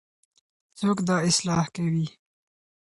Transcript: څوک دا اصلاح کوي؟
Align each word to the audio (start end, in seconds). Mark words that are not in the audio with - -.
څوک 0.77 0.97
دا 1.07 1.17
اصلاح 1.29 1.65
کوي؟ 1.75 2.07